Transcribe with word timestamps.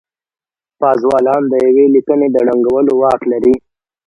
پازوالان 0.79 1.43
د 1.51 1.53
يوې 1.67 1.85
ليکنې 1.95 2.27
د 2.31 2.37
ړنګولو 2.47 2.91
واک 3.01 3.21
لري. 3.31 3.55